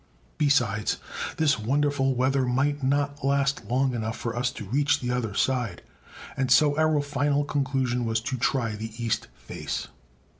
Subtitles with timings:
[0.39, 0.97] Besides,
[1.37, 5.83] this wonderful weather might not last long enough for us to reach the other side.
[6.35, 9.89] And so our final conclusion was to try the east face.